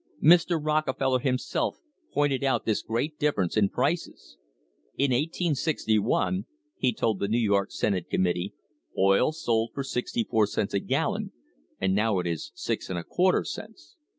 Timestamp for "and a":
12.89-13.03